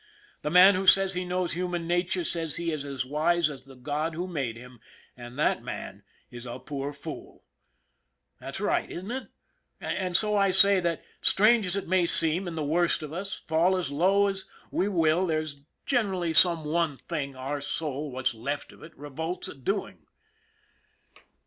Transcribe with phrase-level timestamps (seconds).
[0.41, 3.75] The man who says he knows human nature says he is as wise as the
[3.75, 4.79] God who made him,
[5.15, 7.43] and that man is a poor fool.
[8.39, 9.27] That's right, isn't it?
[9.79, 13.43] And so I say that, strange as it may seem, in the worst of us,
[13.45, 16.97] fall as low as we will, there's generally "IF A MAN DIE" 59 some one
[16.97, 20.07] thing our soul, what's left of it, revolts at doing.